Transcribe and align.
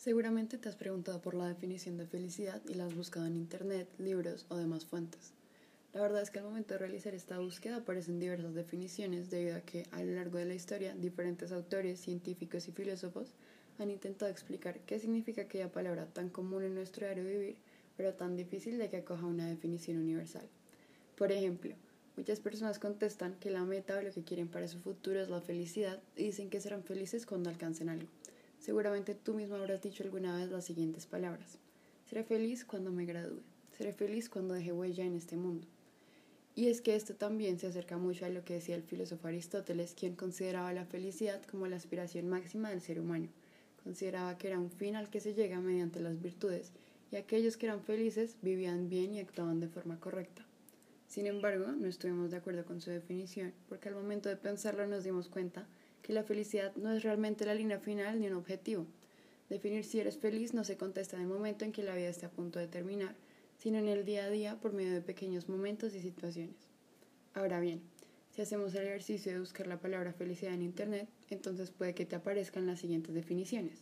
Seguramente 0.00 0.56
te 0.56 0.66
has 0.70 0.76
preguntado 0.76 1.20
por 1.20 1.34
la 1.34 1.46
definición 1.46 1.98
de 1.98 2.06
felicidad 2.06 2.62
y 2.66 2.72
la 2.72 2.86
has 2.86 2.94
buscado 2.94 3.26
en 3.26 3.36
internet, 3.36 3.86
libros 3.98 4.46
o 4.48 4.56
demás 4.56 4.86
fuentes. 4.86 5.34
La 5.92 6.00
verdad 6.00 6.22
es 6.22 6.30
que 6.30 6.38
al 6.38 6.46
momento 6.46 6.72
de 6.72 6.78
realizar 6.78 7.14
esta 7.14 7.38
búsqueda 7.38 7.76
aparecen 7.76 8.18
diversas 8.18 8.54
definiciones 8.54 9.28
debido 9.28 9.56
a 9.58 9.60
que 9.60 9.86
a 9.90 10.02
lo 10.02 10.12
largo 10.12 10.38
de 10.38 10.46
la 10.46 10.54
historia 10.54 10.94
diferentes 10.94 11.52
autores, 11.52 12.00
científicos 12.00 12.66
y 12.66 12.72
filósofos 12.72 13.34
han 13.78 13.90
intentado 13.90 14.30
explicar 14.30 14.80
qué 14.86 14.98
significa 14.98 15.42
aquella 15.42 15.70
palabra 15.70 16.06
tan 16.06 16.30
común 16.30 16.62
en 16.64 16.76
nuestro 16.76 17.04
diario 17.04 17.24
vivir, 17.24 17.56
pero 17.98 18.14
tan 18.14 18.36
difícil 18.36 18.78
de 18.78 18.88
que 18.88 18.96
acoja 18.96 19.26
una 19.26 19.48
definición 19.48 19.98
universal. 19.98 20.48
Por 21.14 21.30
ejemplo, 21.30 21.74
muchas 22.16 22.40
personas 22.40 22.78
contestan 22.78 23.34
que 23.38 23.50
la 23.50 23.64
meta 23.64 23.98
o 23.98 24.00
lo 24.00 24.12
que 24.12 24.24
quieren 24.24 24.48
para 24.48 24.66
su 24.66 24.78
futuro 24.78 25.20
es 25.20 25.28
la 25.28 25.42
felicidad 25.42 26.00
y 26.16 26.24
dicen 26.24 26.48
que 26.48 26.62
serán 26.62 26.84
felices 26.84 27.26
cuando 27.26 27.50
alcancen 27.50 27.90
algo. 27.90 28.08
Seguramente 28.60 29.14
tú 29.14 29.32
mismo 29.32 29.56
habrás 29.56 29.80
dicho 29.80 30.04
alguna 30.04 30.36
vez 30.36 30.50
las 30.50 30.66
siguientes 30.66 31.06
palabras. 31.06 31.58
Seré 32.04 32.24
feliz 32.24 32.66
cuando 32.66 32.92
me 32.92 33.06
gradúe. 33.06 33.40
Seré 33.76 33.94
feliz 33.94 34.28
cuando 34.28 34.52
deje 34.52 34.70
huella 34.70 35.04
en 35.04 35.16
este 35.16 35.36
mundo. 35.36 35.66
Y 36.54 36.66
es 36.66 36.82
que 36.82 36.94
esto 36.94 37.14
también 37.14 37.58
se 37.58 37.68
acerca 37.68 37.96
mucho 37.96 38.26
a 38.26 38.28
lo 38.28 38.44
que 38.44 38.54
decía 38.54 38.74
el 38.74 38.82
filósofo 38.82 39.28
Aristóteles, 39.28 39.94
quien 39.94 40.14
consideraba 40.14 40.74
la 40.74 40.84
felicidad 40.84 41.40
como 41.50 41.68
la 41.68 41.76
aspiración 41.76 42.28
máxima 42.28 42.68
del 42.68 42.82
ser 42.82 43.00
humano. 43.00 43.28
Consideraba 43.82 44.36
que 44.36 44.48
era 44.48 44.58
un 44.58 44.70
fin 44.70 44.94
al 44.94 45.08
que 45.08 45.20
se 45.20 45.32
llega 45.32 45.58
mediante 45.60 46.00
las 46.00 46.20
virtudes, 46.20 46.72
y 47.10 47.16
aquellos 47.16 47.56
que 47.56 47.64
eran 47.64 47.82
felices 47.82 48.36
vivían 48.42 48.90
bien 48.90 49.14
y 49.14 49.20
actuaban 49.20 49.58
de 49.60 49.68
forma 49.68 49.98
correcta. 49.98 50.44
Sin 51.06 51.26
embargo, 51.26 51.72
no 51.72 51.88
estuvimos 51.88 52.30
de 52.30 52.36
acuerdo 52.36 52.66
con 52.66 52.82
su 52.82 52.90
definición, 52.90 53.54
porque 53.70 53.88
al 53.88 53.94
momento 53.94 54.28
de 54.28 54.36
pensarlo 54.36 54.86
nos 54.86 55.04
dimos 55.04 55.28
cuenta 55.28 55.66
que 56.10 56.14
la 56.14 56.24
felicidad 56.24 56.74
no 56.74 56.90
es 56.90 57.04
realmente 57.04 57.46
la 57.46 57.54
línea 57.54 57.78
final 57.78 58.18
ni 58.18 58.26
un 58.26 58.32
objetivo. 58.32 58.84
Definir 59.48 59.84
si 59.84 60.00
eres 60.00 60.18
feliz 60.18 60.54
no 60.54 60.64
se 60.64 60.76
contesta 60.76 61.14
en 61.14 61.22
el 61.22 61.28
momento 61.28 61.64
en 61.64 61.70
que 61.70 61.84
la 61.84 61.94
vida 61.94 62.08
esté 62.08 62.26
a 62.26 62.32
punto 62.32 62.58
de 62.58 62.66
terminar, 62.66 63.14
sino 63.58 63.78
en 63.78 63.86
el 63.86 64.04
día 64.04 64.24
a 64.24 64.28
día 64.28 64.56
por 64.56 64.72
medio 64.72 64.92
de 64.92 65.02
pequeños 65.02 65.48
momentos 65.48 65.94
y 65.94 66.00
situaciones. 66.00 66.56
Ahora 67.32 67.60
bien, 67.60 67.80
si 68.34 68.42
hacemos 68.42 68.74
el 68.74 68.88
ejercicio 68.88 69.30
de 69.30 69.38
buscar 69.38 69.68
la 69.68 69.78
palabra 69.78 70.12
felicidad 70.12 70.52
en 70.52 70.62
Internet, 70.62 71.08
entonces 71.28 71.70
puede 71.70 71.94
que 71.94 72.06
te 72.06 72.16
aparezcan 72.16 72.66
las 72.66 72.80
siguientes 72.80 73.14
definiciones. 73.14 73.78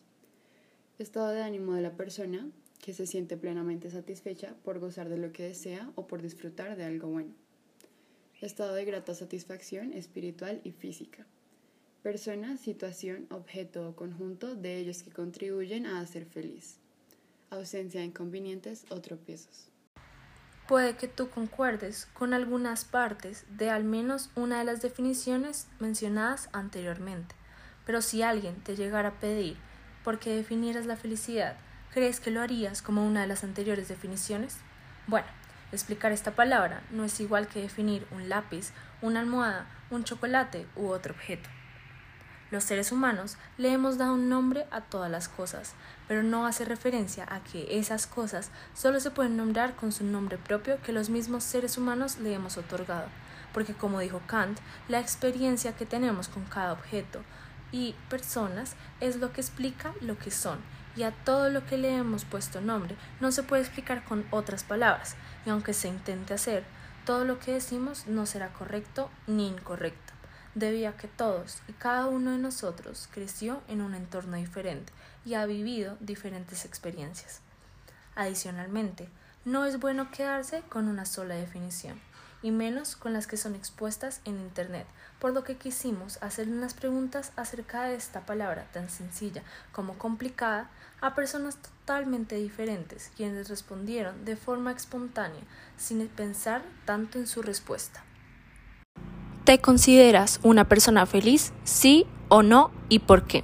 Estado 0.98 1.30
de 1.30 1.40
ánimo 1.40 1.76
de 1.76 1.80
la 1.80 1.96
persona 1.96 2.46
que 2.84 2.92
se 2.92 3.06
siente 3.06 3.38
plenamente 3.38 3.90
satisfecha 3.90 4.54
por 4.64 4.80
gozar 4.80 5.08
de 5.08 5.16
lo 5.16 5.32
que 5.32 5.44
desea 5.44 5.90
o 5.94 6.06
por 6.06 6.20
disfrutar 6.20 6.76
de 6.76 6.84
algo 6.84 7.08
bueno. 7.08 7.32
Estado 8.42 8.74
de 8.74 8.84
grata 8.84 9.14
satisfacción 9.14 9.94
espiritual 9.94 10.60
y 10.62 10.72
física 10.72 11.26
persona, 12.02 12.56
situación, 12.56 13.27
objeto 13.30 13.88
o 13.88 13.96
conjunto 13.96 14.54
de 14.54 14.78
ellos 14.78 15.02
que 15.02 15.10
contribuyen 15.10 15.86
a 15.86 16.00
hacer 16.00 16.27
feliz. 16.27 16.78
Ausencia 17.50 18.00
de 18.00 18.06
inconvenientes 18.06 18.84
o 18.91 19.00
tropiezos. 19.00 19.68
Puede 20.69 20.96
que 20.96 21.08
tú 21.08 21.30
concuerdes 21.30 22.06
con 22.12 22.34
algunas 22.34 22.84
partes 22.84 23.46
de 23.50 23.70
al 23.70 23.84
menos 23.84 24.30
una 24.36 24.58
de 24.58 24.64
las 24.64 24.82
definiciones 24.82 25.66
mencionadas 25.80 26.50
anteriormente, 26.52 27.34
pero 27.86 28.02
si 28.02 28.22
alguien 28.22 28.56
te 28.62 28.76
llegara 28.76 29.08
a 29.08 29.20
pedir 29.20 29.56
por 30.04 30.19
qué 30.19 30.36
definieras 30.36 30.86
la 30.86 30.96
felicidad, 30.96 31.56
¿crees 31.92 32.20
que 32.20 32.30
lo 32.30 32.42
harías 32.42 32.82
como 32.82 33.06
una 33.06 33.22
de 33.22 33.28
las 33.28 33.44
anteriores 33.44 33.88
definiciones? 33.88 34.58
Bueno, 35.06 35.26
explicar 35.72 36.12
esta 36.12 36.32
palabra 36.32 36.82
no 36.91 37.04
es 37.04 37.19
igual 37.19 37.48
que 37.48 37.62
definir 37.62 38.06
un 38.10 38.28
lápiz, 38.28 38.72
una 39.00 39.20
almohada, 39.20 39.66
un 39.91 40.04
chocolate 40.04 40.66
u 40.76 40.88
otro 40.88 41.14
objeto. 41.14 41.48
Los 42.50 42.64
seres 42.64 42.92
humanos 42.92 43.36
le 43.58 43.70
hemos 43.70 43.98
dado 43.98 44.14
un 44.14 44.30
nombre 44.30 44.66
a 44.70 44.80
todas 44.80 45.10
las 45.10 45.28
cosas, 45.28 45.74
pero 46.06 46.22
no 46.22 46.46
hace 46.46 46.64
referencia 46.64 47.27
a 47.28 47.41
que 47.41 47.78
esas 47.78 48.06
cosas 48.06 48.50
solo 48.74 49.00
se 49.00 49.10
pueden 49.10 49.36
nombrar 49.36 49.77
con 49.77 49.92
su 49.92 50.02
nombre 50.02 50.38
propio 50.38 50.80
que 50.80 50.92
los 50.92 51.10
mismos 51.10 51.44
seres 51.44 51.76
humanos 51.76 52.16
le 52.20 52.32
hemos 52.32 52.56
otorgado, 52.56 53.08
porque 53.52 53.74
como 53.74 54.00
dijo 54.00 54.22
Kant, 54.26 54.59
la 54.88 54.98
experiencia 54.98 55.76
que 55.76 55.84
tenemos 55.84 56.28
con 56.28 56.44
cada 56.44 56.72
objeto 56.72 57.20
y 57.70 57.94
personas 58.09 58.76
es 59.00 59.16
lo 59.16 59.30
que 59.30 59.42
explica 59.42 59.92
lo 60.00 60.16
que 60.16 60.30
son, 60.30 60.59
y 60.97 61.03
a 61.03 61.10
todo 61.10 61.50
lo 61.50 61.66
que 61.66 61.76
le 61.76 61.94
hemos 61.94 62.25
puesto 62.25 62.62
nombre 62.62 62.97
no 63.20 63.30
se 63.30 63.42
puede 63.42 63.60
explicar 63.60 64.06
con 64.06 64.25
otras 64.30 64.65
palabras, 64.65 65.16
y 65.44 65.50
aunque 65.50 65.75
se 65.75 65.88
intente 65.88 66.32
hacer, 66.32 66.65
todo 67.04 67.26
lo 67.26 67.38
que 67.38 67.53
decimos 67.53 68.06
no 68.06 68.25
será 68.25 68.54
correcto 68.54 69.10
ni 69.26 69.48
incorrecto 69.48 70.07
debido 70.54 70.91
a 70.91 70.97
que 70.97 71.09
todos 71.09 71.59
y 71.69 71.72
cada 71.72 72.06
uno 72.06 72.32
de 72.32 72.38
nosotros 72.38 73.09
creció 73.12 73.62
en 73.69 73.81
un 73.81 73.94
entorno 73.94 74.36
diferente 74.36 74.92
y 75.25 75.34
ha 75.34 75.47
vivido 75.47 75.97
diferentes 76.00 76.64
experiencias. 76.64 77.41
Adicionalmente, 78.14 79.09
no 79.44 79.64
es 79.64 79.78
bueno 79.78 80.10
quedarse 80.10 80.62
con 80.69 80.88
una 80.88 81.04
sola 81.04 81.34
definición, 81.34 82.00
y 82.42 82.50
menos 82.50 82.97
con 82.97 83.12
las 83.12 83.26
que 83.26 83.36
son 83.36 83.54
expuestas 83.54 84.20
en 84.25 84.38
Internet, 84.38 84.86
por 85.19 85.32
lo 85.32 85.44
que 85.44 85.56
quisimos 85.56 86.22
hacer 86.22 86.48
unas 86.48 86.75
preguntas 86.75 87.32
acerca 87.36 87.84
de 87.84 87.97
esta 87.97 88.26
palabra 88.26 88.69
tan 88.72 88.91
sencilla 88.91 89.42
como 89.72 89.98
complicada 89.98 90.70
a 91.00 91.15
personas 91.15 91.56
totalmente 91.56 92.36
diferentes, 92.36 93.10
quienes 93.16 93.48
respondieron 93.48 94.25
de 94.25 94.36
forma 94.36 94.72
espontánea, 94.72 95.42
sin 95.76 96.06
pensar 96.09 96.62
tanto 96.84 97.19
en 97.19 97.26
su 97.26 97.42
respuesta. 97.42 98.04
¿Te 99.48 99.60
consideras 99.60 100.41
una 100.42 100.69
persona 100.69 101.06
feliz? 101.06 101.54
¿Sí 101.64 102.04
o 102.28 102.42
no? 102.42 102.70
¿Y 102.91 102.98
por 102.98 103.26
qué? 103.26 103.42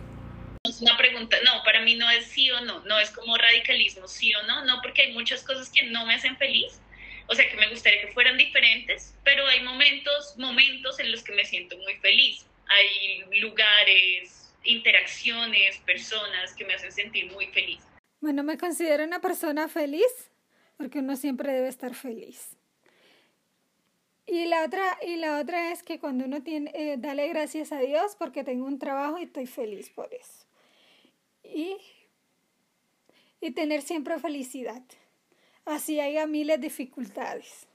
Es 0.62 0.82
una 0.82 0.98
pregunta, 0.98 1.38
no, 1.46 1.62
para 1.64 1.80
mí 1.80 1.94
no 1.94 2.10
es 2.10 2.26
sí 2.26 2.50
o 2.50 2.60
no, 2.60 2.80
no 2.80 2.98
es 2.98 3.10
como 3.10 3.38
radicalismo, 3.38 4.06
sí 4.06 4.34
o 4.34 4.42
no, 4.42 4.66
no, 4.66 4.82
porque 4.82 5.00
hay 5.00 5.14
muchas 5.14 5.42
cosas 5.42 5.70
que 5.70 5.84
no 5.84 6.04
me 6.04 6.12
hacen 6.12 6.36
feliz, 6.36 6.78
o 7.26 7.34
sea 7.34 7.48
que 7.48 7.56
me 7.56 7.70
gustaría 7.70 8.02
que 8.02 8.12
fueran 8.12 8.36
diferentes, 8.36 9.14
pero 9.24 9.46
hay 9.46 9.62
momentos, 9.62 10.34
momentos 10.36 11.00
en 11.00 11.10
los 11.10 11.22
que 11.22 11.32
me 11.32 11.46
siento 11.46 11.78
muy 11.78 11.94
feliz, 11.94 12.44
hay 12.68 13.40
lugares, 13.40 14.52
interacciones, 14.62 15.78
personas 15.86 16.52
que 16.54 16.66
me 16.66 16.74
hacen 16.74 16.92
sentir 16.92 17.32
muy 17.32 17.46
feliz. 17.46 17.80
Bueno, 18.20 18.42
me 18.42 18.58
considero 18.58 19.04
una 19.04 19.22
persona 19.22 19.68
feliz 19.68 20.30
porque 20.76 20.98
uno 20.98 21.16
siempre 21.16 21.50
debe 21.54 21.68
estar 21.68 21.94
feliz. 21.94 22.58
Y 24.34 24.46
la 24.46 24.64
otra, 24.64 24.98
y 25.06 25.14
la 25.14 25.38
otra 25.38 25.70
es 25.70 25.84
que 25.84 26.00
cuando 26.00 26.24
uno 26.24 26.42
tiene, 26.42 26.72
eh, 26.74 26.96
dale 26.98 27.28
gracias 27.28 27.70
a 27.70 27.78
Dios 27.78 28.16
porque 28.18 28.42
tengo 28.42 28.66
un 28.66 28.80
trabajo 28.80 29.16
y 29.20 29.22
estoy 29.22 29.46
feliz 29.46 29.90
por 29.90 30.12
eso. 30.12 30.44
Y, 31.44 31.76
y 33.40 33.52
tener 33.52 33.82
siempre 33.82 34.18
felicidad. 34.18 34.82
Así 35.64 36.00
haya 36.00 36.26
miles 36.26 36.60
de 36.60 36.66
dificultades. 36.66 37.68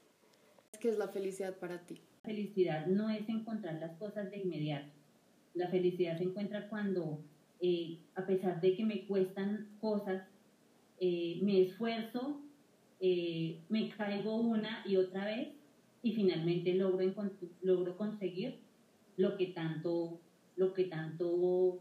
¿Qué 0.78 0.90
es 0.90 0.98
la 0.98 1.08
felicidad 1.08 1.56
para 1.56 1.78
ti? 1.86 2.02
La 2.24 2.28
felicidad 2.28 2.86
no 2.88 3.08
es 3.08 3.26
encontrar 3.30 3.76
las 3.76 3.96
cosas 3.96 4.30
de 4.30 4.40
inmediato. 4.40 4.92
La 5.54 5.68
felicidad 5.68 6.18
se 6.18 6.24
encuentra 6.24 6.68
cuando, 6.68 7.24
eh, 7.62 8.00
a 8.16 8.26
pesar 8.26 8.60
de 8.60 8.76
que 8.76 8.84
me 8.84 9.06
cuestan 9.06 9.78
cosas, 9.80 10.28
eh, 11.00 11.38
me 11.40 11.62
esfuerzo, 11.62 12.42
me 13.00 13.88
caigo 13.96 14.36
una 14.36 14.84
y 14.86 14.96
otra 14.96 15.24
vez 15.24 15.48
y 16.02 16.12
finalmente 16.12 16.74
logro, 16.74 17.12
logro 17.62 17.96
conseguir 17.96 18.60
lo 19.16 19.36
que 19.36 19.46
tanto, 19.46 20.20
lo 20.56 20.72
que 20.72 20.84
tanto 20.84 21.80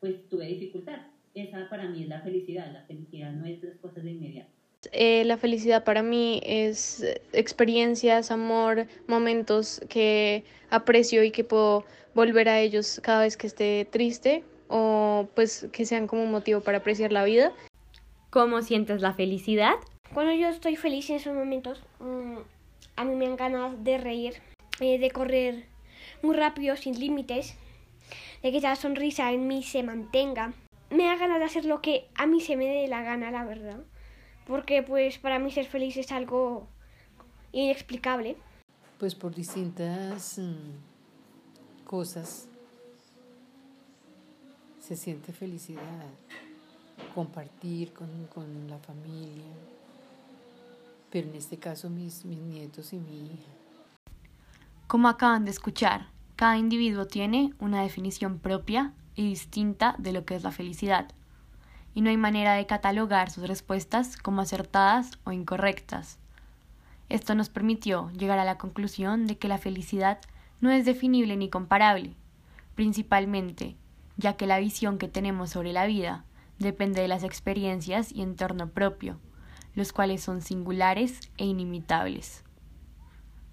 pues 0.00 0.28
tuve 0.28 0.46
dificultad. 0.46 1.00
Esa 1.34 1.68
para 1.68 1.88
mí 1.88 2.02
es 2.02 2.08
la 2.08 2.20
felicidad, 2.20 2.72
la 2.72 2.82
felicidad 2.82 3.32
no 3.32 3.46
es 3.46 3.62
las 3.62 3.76
cosas 3.78 4.04
de 4.04 4.12
inmediato. 4.12 4.50
Eh, 4.92 5.24
la 5.24 5.36
felicidad 5.36 5.84
para 5.84 6.02
mí 6.02 6.40
es 6.44 7.04
experiencias, 7.32 8.30
amor, 8.30 8.86
momentos 9.08 9.80
que 9.88 10.44
aprecio 10.70 11.24
y 11.24 11.32
que 11.32 11.42
puedo 11.42 11.84
volver 12.14 12.48
a 12.48 12.60
ellos 12.60 13.00
cada 13.02 13.22
vez 13.22 13.36
que 13.36 13.48
esté 13.48 13.86
triste 13.90 14.44
o 14.68 15.28
pues 15.34 15.66
que 15.72 15.84
sean 15.84 16.06
como 16.06 16.22
un 16.22 16.30
motivo 16.30 16.60
para 16.60 16.78
apreciar 16.78 17.12
la 17.12 17.24
vida. 17.24 17.52
¿Cómo 18.30 18.62
sientes 18.62 19.00
la 19.00 19.14
felicidad? 19.14 19.74
Cuando 20.14 20.32
yo 20.32 20.48
estoy 20.48 20.76
feliz 20.76 21.10
en 21.10 21.16
esos 21.16 21.34
momentos, 21.34 21.82
mm, 21.98 22.38
a 22.98 23.04
mí 23.04 23.14
me 23.14 23.28
dan 23.28 23.36
ganas 23.36 23.84
de 23.84 23.96
reír, 23.96 24.42
eh, 24.80 24.98
de 24.98 25.10
correr 25.12 25.66
muy 26.20 26.34
rápido, 26.34 26.76
sin 26.76 26.98
límites, 26.98 27.54
de 28.42 28.50
que 28.50 28.58
esa 28.58 28.74
sonrisa 28.74 29.30
en 29.30 29.46
mí 29.46 29.62
se 29.62 29.84
mantenga. 29.84 30.52
Me 30.90 31.04
da 31.04 31.16
ganas 31.16 31.38
de 31.38 31.44
hacer 31.44 31.64
lo 31.64 31.80
que 31.80 32.08
a 32.16 32.26
mí 32.26 32.40
se 32.40 32.56
me 32.56 32.66
dé 32.66 32.88
la 32.88 33.02
gana, 33.02 33.30
la 33.30 33.44
verdad. 33.44 33.84
Porque 34.48 34.82
pues 34.82 35.18
para 35.18 35.38
mí 35.38 35.52
ser 35.52 35.66
feliz 35.66 35.96
es 35.96 36.10
algo 36.10 36.66
inexplicable. 37.52 38.36
Pues 38.98 39.14
por 39.14 39.32
distintas 39.32 40.38
mm, 40.38 41.84
cosas 41.84 42.48
se 44.80 44.96
siente 44.96 45.32
felicidad. 45.32 46.06
Compartir 47.14 47.92
con, 47.92 48.26
con 48.26 48.68
la 48.68 48.78
familia, 48.78 49.44
pero 51.10 51.28
en 51.28 51.34
este 51.34 51.58
caso 51.58 51.90
mis, 51.90 52.24
nietos 52.24 52.92
y 52.92 52.98
mi 52.98 53.26
hija. 53.26 53.50
Como 54.86 55.08
acaban 55.08 55.44
de 55.44 55.50
escuchar, 55.50 56.08
cada 56.36 56.56
individuo 56.56 57.06
tiene 57.06 57.52
una 57.58 57.82
definición 57.82 58.38
propia 58.38 58.92
y 59.14 59.28
distinta 59.28 59.94
de 59.98 60.12
lo 60.12 60.24
que 60.24 60.34
es 60.36 60.42
la 60.42 60.52
felicidad. 60.52 61.08
y 61.94 62.00
no 62.00 62.10
hay 62.10 62.16
manera 62.16 62.54
de 62.54 62.66
catalogar 62.66 63.28
sus 63.28 63.48
respuestas 63.48 64.16
como 64.16 64.40
acertadas 64.42 65.18
o 65.24 65.32
incorrectas. 65.32 66.18
Esto 67.08 67.34
nos 67.34 67.48
permitió 67.48 68.10
llegar 68.10 68.38
a 68.38 68.44
la 68.44 68.56
conclusión 68.56 69.26
de 69.26 69.36
que 69.36 69.48
la 69.48 69.58
felicidad 69.58 70.20
no 70.60 70.70
es 70.70 70.84
definible 70.84 71.36
ni 71.36 71.48
comparable, 71.48 72.14
principalmente 72.76 73.74
ya 74.18 74.36
que 74.36 74.46
la 74.46 74.58
visión 74.58 74.98
que 74.98 75.08
tenemos 75.08 75.50
sobre 75.50 75.72
la 75.72 75.86
vida 75.86 76.24
depende 76.58 77.00
de 77.00 77.08
las 77.08 77.22
experiencias 77.22 78.12
y 78.12 78.20
entorno 78.20 78.68
propio, 78.68 79.18
los 79.74 79.92
cuales 79.92 80.22
son 80.22 80.40
singulares 80.42 81.20
e 81.36 81.46
inimitables. 81.46 82.44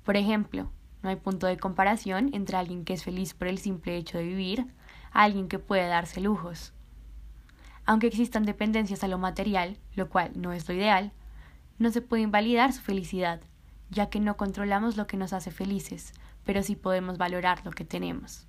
Por 0.04 0.18
ejemplo, 0.18 0.72
no 1.02 1.10
hay 1.10 1.16
punto 1.16 1.48
de 1.48 1.58
comparación 1.58 2.30
entre 2.34 2.58
alguien 2.58 2.84
que 2.84 2.94
es 2.94 3.04
feliz 3.04 3.34
por 3.34 3.48
el 3.48 3.58
simple 3.58 3.96
hecho 3.96 4.18
de 4.18 4.26
vivir 4.26 4.68
a 5.12 5.24
alguien 5.24 5.48
que 5.48 5.60
puede 5.60 5.88
darse 5.88 6.22
lujos. 6.22 6.74
Aunque 7.86 8.08
existan 8.08 8.44
dependencias 8.44 9.04
a 9.04 9.08
lo 9.08 9.18
material, 9.18 9.78
lo 9.94 10.10
cual 10.10 10.32
no 10.36 10.52
es 10.52 10.68
lo 10.68 10.74
ideal, 10.74 11.12
no 11.78 11.92
se 11.92 12.02
puede 12.02 12.24
invalidar 12.24 12.74
su 12.74 12.82
felicidad, 12.82 13.42
ya 13.90 14.10
que 14.10 14.20
no 14.20 14.38
controlamos 14.38 14.98
lo 14.98 15.08
que 15.08 15.18
nos 15.18 15.34
hace 15.34 15.52
felices, 15.52 16.14
pero 16.44 16.64
sí 16.64 16.76
podemos 16.76 17.18
valorar 17.18 17.64
lo 17.66 17.72
que 17.72 17.86
tenemos. 17.86 18.48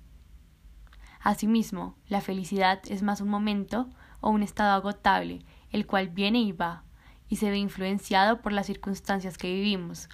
Asimismo, 1.21 1.95
la 2.07 2.21
felicidad 2.21 2.79
es 2.87 3.03
más 3.03 3.21
un 3.21 3.29
momento 3.29 3.89
o 4.21 4.29
un 4.29 4.43
estado 4.43 4.73
agotable, 4.73 5.39
el 5.71 5.85
cual 5.85 6.09
viene 6.09 6.39
y 6.39 6.51
va, 6.51 6.83
y 7.29 7.37
se 7.37 7.49
ve 7.49 7.57
influenciado 7.57 8.41
por 8.41 8.51
las 8.51 8.67
circunstancias 8.67 9.37
que 9.37 9.53
vivimos, 9.53 10.09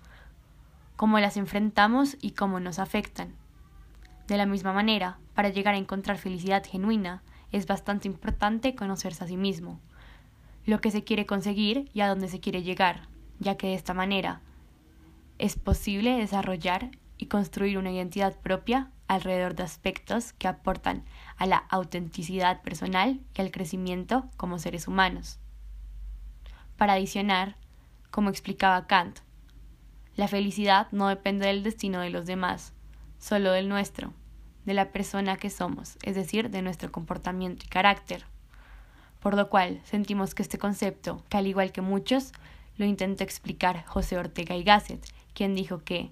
cómo 0.96 1.20
las 1.20 1.38
enfrentamos 1.38 2.18
y 2.22 2.32
cómo 2.32 2.60
nos 2.60 2.80
afectan. 2.80 3.36
De 4.28 4.38
la 4.38 4.46
misma 4.46 4.74
manera, 4.74 5.18
para 5.34 5.50
llegar 5.50 5.76
a 5.76 5.78
encontrar 5.78 6.18
felicidad 6.18 6.64
genuina, 6.66 7.24
es 7.52 7.68
bastante 7.68 8.08
importante 8.08 8.76
conocerse 8.76 9.24
a 9.24 9.28
sí 9.28 9.38
mismo, 9.38 9.80
lo 10.66 10.80
que 10.80 10.92
se 10.92 11.04
quiere 11.04 11.26
conseguir 11.26 11.90
y 11.94 12.02
a 12.02 12.08
dónde 12.08 12.30
se 12.30 12.40
quiere 12.40 12.64
llegar, 12.64 13.08
ya 13.40 13.58
que 13.58 13.68
de 13.68 13.74
esta 13.74 13.94
manera 13.94 14.42
es 15.40 15.58
posible 15.58 16.18
desarrollar 16.18 16.92
y 17.18 17.26
construir 17.26 17.78
una 17.78 17.92
identidad 17.92 18.40
propia 18.40 18.92
alrededor 19.08 19.56
de 19.56 19.64
aspectos 19.64 20.34
que 20.34 20.48
aportan 20.48 21.04
a 21.38 21.46
la 21.46 21.58
autenticidad 21.58 22.62
personal 22.62 23.20
y 23.36 23.42
al 23.42 23.52
crecimiento 23.52 24.30
como 24.38 24.60
seres 24.60 24.88
humanos. 24.88 25.40
Para 26.78 26.94
adicionar, 26.94 27.56
como 28.12 28.30
explicaba 28.30 28.88
Kant, 28.88 29.20
la 30.16 30.28
felicidad 30.28 30.88
no 30.92 31.08
depende 31.08 31.48
del 31.48 31.64
destino 31.64 32.02
de 32.02 32.10
los 32.10 32.26
demás, 32.26 32.74
solo 33.18 33.52
del 33.52 33.70
nuestro, 33.70 34.14
de 34.66 34.74
la 34.74 34.92
persona 34.92 35.38
que 35.38 35.50
somos, 35.50 35.98
es 36.04 36.16
decir, 36.16 36.50
de 36.50 36.62
nuestro 36.62 36.92
comportamiento 36.92 37.66
y 37.66 37.70
carácter. 37.70 38.26
Por 39.20 39.36
lo 39.36 39.50
cual 39.50 39.82
sentimos 39.86 40.36
que 40.36 40.44
este 40.44 40.58
concepto, 40.58 41.24
que 41.30 41.38
al 41.38 41.48
igual 41.48 41.72
que 41.72 41.82
muchos, 41.82 42.32
lo 42.78 42.86
intenta 42.86 43.24
explicar 43.24 43.86
José 43.86 44.18
Ortega 44.18 44.56
y 44.56 44.64
Gasset, 44.64 45.06
quien 45.34 45.56
dijo 45.56 45.84
que 45.84 46.12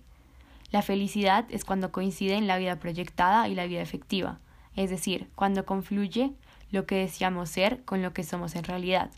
la 0.72 0.82
felicidad 0.82 1.46
es 1.50 1.66
cuando 1.66 1.92
coincide 1.92 2.40
la 2.42 2.58
vida 2.58 2.80
proyectada 2.80 3.48
y 3.48 3.56
la 3.56 3.66
vida 3.66 3.82
efectiva, 3.82 4.40
es 4.76 4.90
decir, 4.90 5.30
cuando 5.36 5.66
confluye 5.66 6.32
lo 6.72 6.86
que 6.86 6.96
deseamos 6.96 7.50
ser 7.50 7.84
con 7.84 8.02
lo 8.02 8.14
que 8.14 8.24
somos 8.24 8.56
en 8.56 8.64
realidad. 8.64 9.12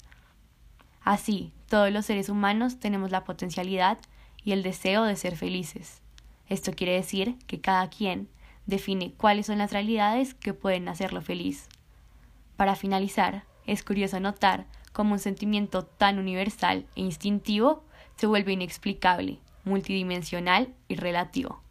Así, 1.04 1.52
todos 1.68 1.92
los 1.92 2.06
seres 2.06 2.30
humanos 2.30 2.80
tenemos 2.80 3.12
la 3.12 3.24
potencialidad 3.24 3.98
y 4.44 4.52
el 4.54 4.64
deseo 4.64 5.04
de 5.04 5.16
ser 5.16 5.36
felices. 5.36 6.02
Esto 6.48 6.72
quiere 6.74 6.94
decir 6.94 7.38
que 7.48 7.62
cada 7.62 7.90
quien 7.90 8.30
define 8.66 9.14
cuáles 9.14 9.48
son 9.48 9.58
las 9.58 9.72
realidades 9.72 10.34
que 10.34 10.54
pueden 10.54 10.88
hacerlo 10.88 11.22
feliz. 11.22 11.68
Para 12.56 12.76
finalizar, 12.76 13.44
es 13.66 13.84
curioso 13.84 14.20
notar 14.20 14.66
cómo 14.92 15.14
un 15.14 15.20
sentimiento 15.20 15.84
tan 15.84 16.20
universal 16.20 16.86
e 16.96 17.02
instintivo 17.02 17.84
se 18.16 18.28
vuelve 18.28 18.54
inexplicable, 18.54 19.40
multidimensional 19.66 20.74
y 20.88 20.96
relativo. 20.96 21.62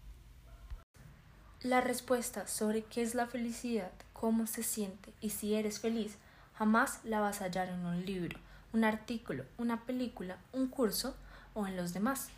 La 1.63 1.81
respuesta 1.81 2.47
sobre 2.47 2.83
qué 2.83 3.03
es 3.03 3.15
la 3.15 3.27
felicidad, 3.27 3.93
cómo 4.13 4.47
se 4.47 4.63
siente 4.63 5.13
y 5.21 5.31
si 5.31 5.55
eres 5.55 5.81
feliz 5.81 6.19
jamás 6.55 7.01
la 7.05 7.21
vas 7.21 7.41
a 7.41 7.45
hallar 7.45 7.69
en 7.69 7.87
un 7.87 8.05
libro, 8.05 8.39
un 8.73 8.85
artículo, 8.85 9.45
una 9.59 9.83
película, 9.85 10.37
un 10.53 10.69
curso 10.69 11.17
o 11.55 11.67
en 11.67 11.77
los 11.77 11.93
demás 11.93 12.29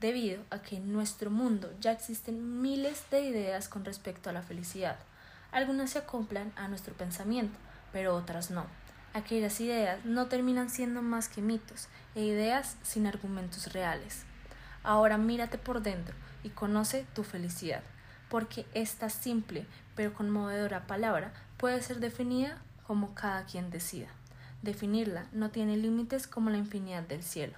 debido 0.00 0.42
a 0.50 0.58
que 0.60 0.76
en 0.76 0.92
nuestro 0.92 1.30
mundo 1.30 1.72
ya 1.80 1.92
existen 1.92 2.60
miles 2.60 3.04
de 3.10 3.22
ideas 3.22 3.68
con 3.68 3.84
respecto 3.84 4.28
a 4.28 4.32
la 4.32 4.42
felicidad. 4.42 4.98
Algunas 5.52 5.90
se 5.90 6.00
acoplan 6.00 6.52
a 6.56 6.68
nuestro 6.68 6.94
pensamiento, 6.94 7.56
pero 7.92 8.14
otras 8.14 8.50
no. 8.50 8.66
Aquellas 9.14 9.60
ideas 9.60 10.04
no 10.04 10.26
terminan 10.26 10.68
siendo 10.68 11.00
más 11.00 11.28
que 11.28 11.40
mitos 11.40 11.88
e 12.14 12.24
ideas 12.24 12.76
sin 12.82 13.06
argumentos 13.06 13.72
reales. 13.72 14.24
Ahora 14.82 15.16
mírate 15.16 15.56
por 15.56 15.80
dentro 15.80 16.14
y 16.42 16.50
conoce 16.50 17.06
tu 17.14 17.22
felicidad, 17.22 17.82
porque 18.28 18.66
esta 18.74 19.08
simple 19.08 19.66
pero 19.94 20.12
conmovedora 20.12 20.86
palabra 20.86 21.32
puede 21.56 21.80
ser 21.80 22.00
definida 22.00 22.58
como 22.86 23.14
cada 23.14 23.44
quien 23.46 23.70
decida. 23.70 24.08
Definirla 24.64 25.26
no 25.32 25.50
tiene 25.50 25.76
límites 25.76 26.26
como 26.26 26.48
la 26.48 26.56
infinidad 26.56 27.02
del 27.02 27.22
cielo. 27.22 27.52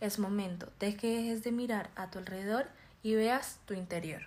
Es 0.00 0.20
momento 0.20 0.68
de 0.78 0.96
que 0.96 1.16
dejes 1.16 1.42
de 1.42 1.50
mirar 1.50 1.90
a 1.96 2.12
tu 2.12 2.20
alrededor 2.20 2.66
y 3.02 3.16
veas 3.16 3.58
tu 3.66 3.74
interior. 3.74 4.22